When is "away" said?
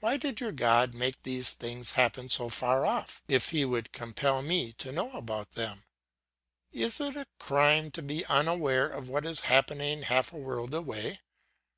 10.74-11.20